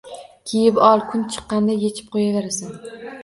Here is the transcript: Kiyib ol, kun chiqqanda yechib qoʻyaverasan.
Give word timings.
Kiyib 0.51 0.79
ol, 0.85 1.03
kun 1.11 1.27
chiqqanda 1.35 1.77
yechib 1.83 2.09
qoʻyaverasan. 2.15 2.75